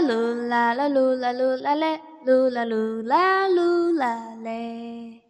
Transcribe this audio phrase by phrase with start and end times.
[0.00, 5.22] 啦噜啦啦噜啦噜啦嘞，噜啦噜啦噜啦嘞。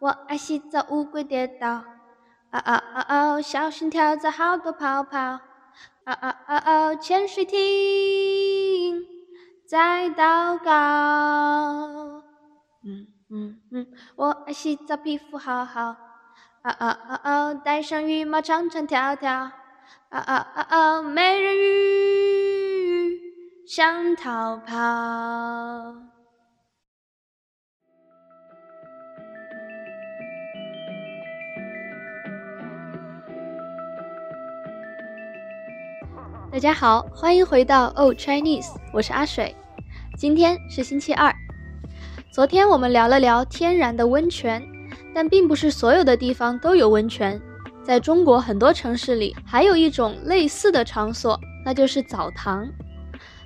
[0.00, 1.68] 我爱洗澡，乌龟跌倒，
[2.50, 5.40] 啊啊啊哦，小心跳蚤好多泡泡，啊
[6.04, 7.58] 啊啊哦，潜水艇。
[9.66, 10.70] 在祷告。
[12.84, 13.86] 嗯嗯嗯，
[14.16, 15.96] 我爱洗澡，皮肤好好，
[16.60, 19.50] 啊啊啊哦，戴上羽毛，唱唱跳跳，啊
[20.10, 22.53] 啊啊哦，美人鱼。
[23.66, 24.74] 想逃跑。
[36.52, 39.56] 大家好，欢迎回到 Old Chinese，我是阿水。
[40.18, 41.34] 今天是星期二。
[42.30, 44.62] 昨天我们聊了聊天然的温泉，
[45.14, 47.40] 但并不是所有的地方都有温泉。
[47.82, 52.68] 在中国很多城市里，还有一种类似的场所，那就是澡堂。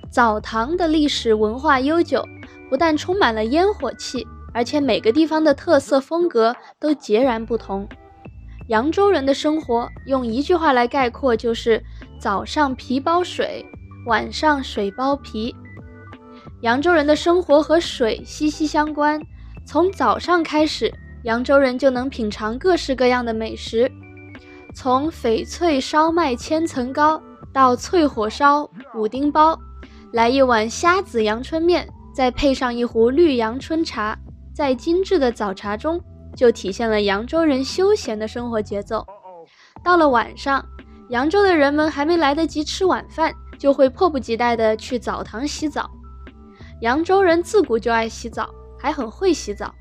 [0.09, 2.25] 澡堂的历史文化悠久，
[2.69, 7.87] 不但充满了烟火气，而且每个地方的特色风格都截然不同。
[8.69, 11.83] 扬州人的生活用一句话来概括，就是
[12.19, 13.63] 早上皮包水，
[14.07, 15.55] 晚上水包皮。
[16.61, 19.21] 扬州人的生活和水息息相关，
[19.65, 20.91] 从早上开始，
[21.23, 23.91] 扬州人就能品尝各式各样的美食，
[24.73, 27.21] 从翡翠烧麦千层糕
[27.53, 29.57] 到脆火烧五丁包，
[30.11, 34.17] 来一碗虾子阳春面，再配上一壶绿阳春茶，
[34.53, 36.01] 在精致的早茶中。
[36.35, 39.05] 就体现了扬州人休闲的生活节奏。
[39.83, 40.63] 到了晚上，
[41.09, 45.89] 扬州的人们还没来得及吃晚饭，就会迫不及待地去澡堂洗澡。
[46.81, 49.73] 扬州人自古就爱洗澡，还很会洗澡。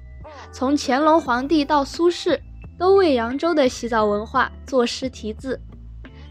[0.50, 2.40] 从乾隆皇帝到苏轼，
[2.76, 5.60] 都为扬州的洗澡文化作诗题字。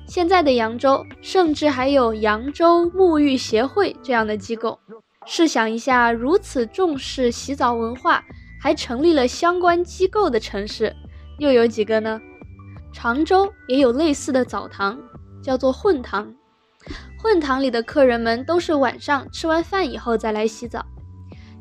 [0.07, 4.79] 现在的扬州，甚至还有扬州沐浴协会这样的机构。
[5.25, 8.23] 试想一下，如此重视洗澡文化。
[8.59, 10.93] 还成立了相关机构的城市，
[11.37, 12.19] 又有几个呢？
[12.91, 14.97] 常州也有类似的澡堂，
[15.43, 16.33] 叫做混堂。
[17.19, 20.83] 混堂里的客人们都是晚上吃完饭以后再来洗澡，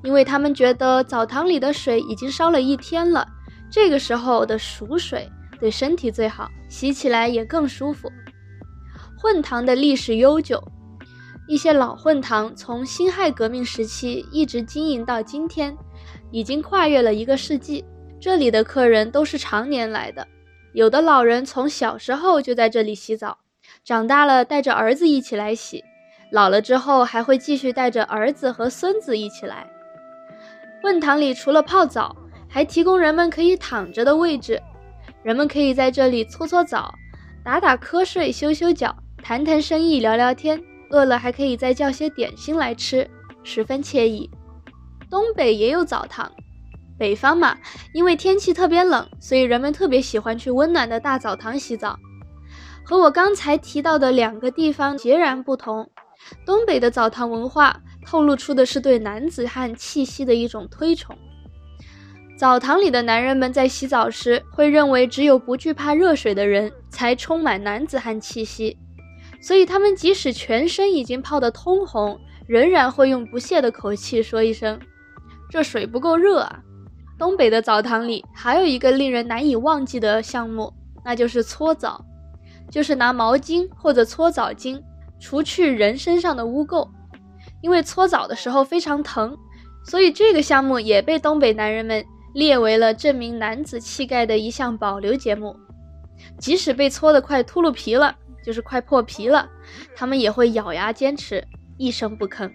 [0.03, 3.29] 因为他们觉得澡堂里的水已经烧了一天了，
[3.71, 5.31] 这个时候的熟水
[5.61, 8.11] 对身体最好，洗起来也更舒服。
[9.27, 10.63] 混堂的历史悠久，
[11.49, 15.77] 一些老混堂从辛亥革命时期一直经营到今天。
[16.31, 17.85] 已经跨越了一个世纪，
[18.21, 20.25] 这里的客人都是常年来的，
[20.75, 23.37] 有的老人从小时候就在这里洗澡，
[23.85, 25.83] 长大了带着儿子一起来洗，
[26.31, 29.69] 老了之后还会继续带着儿子和孙子一起来。
[30.85, 32.15] 问堂里除了泡澡，
[32.49, 34.63] 还提供人们可以躺着的位置，
[35.25, 36.95] 人们可以在这里搓搓澡、
[37.43, 38.95] 打打瞌睡、修修脚、
[39.29, 43.11] 谈谈生意、聊聊天，饿了还可以再叫些点心来吃，
[43.43, 44.31] 十分惬意。
[45.11, 46.31] 东北也有澡堂，
[46.97, 47.59] 北方嘛，
[47.93, 51.99] 因为天气特别冷，所以人们特别喜欢去温暖的大澡堂洗澡。
[52.85, 55.91] 和我刚才提到的两个地方截然不同，
[56.47, 61.19] 东北的澡堂文化透露出的是对男子汉气息的一种推崇。
[62.39, 68.79] 澡堂里的男人们在洗澡时会认为，只有不惧怕热水的人才充满男子汉气息，
[69.41, 74.79] 所以他们即使全身已经泡得通红，仍然会用不屑的口气说一声。
[75.51, 76.61] 这水不够热啊！
[77.19, 80.73] 东北的澡堂里还有一个令人难以忘记的项目，
[81.05, 82.05] 那就是搓澡，
[82.71, 84.83] 就是拿毛巾或者搓澡巾
[85.19, 86.89] 除去人身上的污垢。
[87.63, 89.37] 因为搓澡的时候非常疼，
[89.85, 92.05] 所以这个项目也被东北男人们
[92.35, 95.57] 列为了证明男子气概的一项保留节目。
[96.39, 98.15] 即使被搓得快秃噜皮了，
[98.47, 99.51] 就是快破皮了，
[99.97, 101.45] 他们也会咬牙坚持，
[101.77, 102.49] 一声不吭。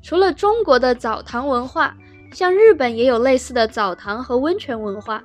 [0.00, 1.96] 除了中国的澡堂文化，
[2.32, 5.20] 像日本也有类似的澡堂和温泉文化。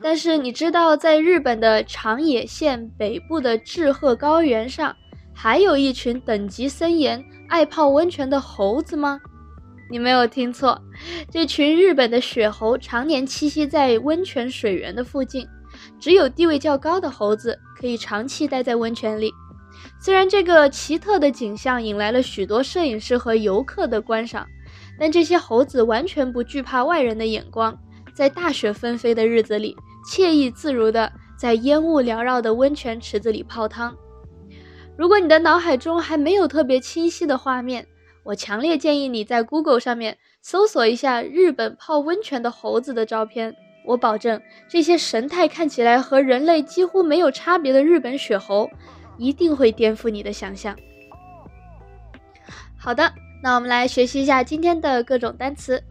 [0.00, 4.94] 但是你知道，在日本的长野县北部的志贺高原上，
[5.34, 9.20] 还有一群等级森严、爱泡温泉的猴子吗？
[9.90, 10.80] 你没有听错，
[11.28, 15.44] 这群日本的雪猴常年栖息在温泉水源的附近，
[15.98, 19.32] 只有地位较高的猴子可以长期待在温泉里。
[19.98, 24.46] 虽然这个奇特的景象引来了许多摄影师和游客的观赏，
[24.98, 27.78] 但这些猴子完全不惧怕外人的眼光，
[28.14, 29.76] 在大雪纷飞的日子里，
[30.10, 33.94] 惬意自如地在烟雾缭绕的温泉池子里泡汤。
[34.98, 37.86] 如果你的脑海中还没有特别清晰的画面，
[38.22, 43.54] 我强烈建议你在 Google 上面搜索一下日本泡温泉的猴子的照片。
[43.84, 48.70] 我保证，这些神态看起来和人类几乎没有差别的日本雪猴。
[49.18, 50.74] 一定会颠覆你的想象。
[52.78, 53.12] 好的，
[53.42, 55.84] 那我们来学习一下今天的各种单词。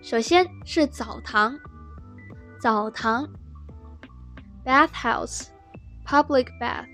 [0.00, 1.58] 首先是澡堂，
[2.60, 3.28] 澡堂
[4.64, 6.86] ，bathhouse，public bath。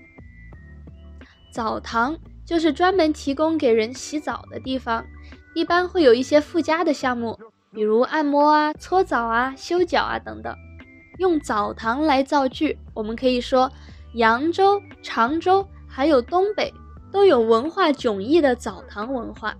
[1.51, 5.05] 澡堂就是专门提供给人洗澡的地方，
[5.53, 7.36] 一般会有一些附加的项目，
[7.71, 10.55] 比如按摩啊、搓澡啊、修脚啊等等。
[11.19, 13.71] 用澡堂来造句，我们可以说
[14.13, 16.73] 扬州、常州还有东北。
[17.09, 19.55] 都有文化迥异的澡堂文化。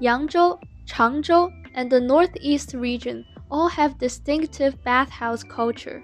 [0.00, 6.00] 扬州、常州 and the Northeast region all have distinctive bathhouse culture.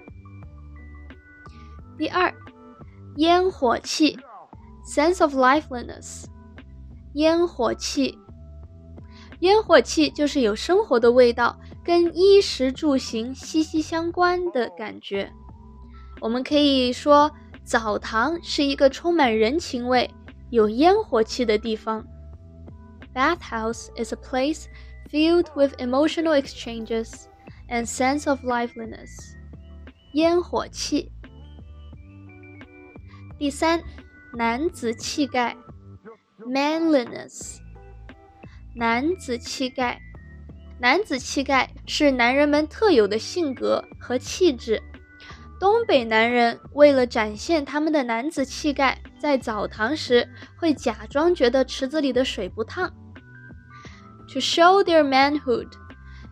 [1.97, 2.31] 第二，
[3.15, 4.19] 烟火气
[4.85, 6.25] sense of liveliness。
[7.13, 8.17] 烟火气，
[9.42, 15.32] 烟火气就是有生活的味道，跟衣食住行息息相关的感觉。
[16.20, 17.30] 我们可以说，
[17.64, 20.10] 澡堂是一个充满人情味。
[20.50, 22.02] 有烟火气的地方。
[23.14, 24.64] Bathhouse is a place
[25.10, 27.26] filled with emotional exchanges
[27.68, 29.34] and sense of liveliness.
[30.12, 31.12] 烟火气。
[33.38, 33.82] 第三，
[34.32, 35.54] 男子气概，
[36.40, 37.58] manliness。
[38.75, 40.01] 男子气概，
[40.79, 44.81] 男子气概是男人们特有的性格和气质。
[45.59, 50.27] 东北男人为了展现他们的男子气概，在澡堂时
[50.57, 52.91] 会假装觉得池子里的水不烫。
[54.29, 55.69] To show their manhood,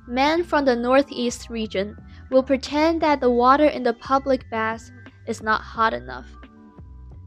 [0.08, 1.96] men from the northeast region
[2.30, 4.90] will pretend that the water in the public bath
[5.28, 6.26] is not hot enough.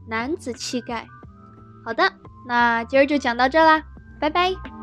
[0.07, 1.07] 男子气概。
[1.85, 2.11] 好的，
[2.47, 3.81] 那今儿就讲到这啦，
[4.19, 4.74] 拜拜。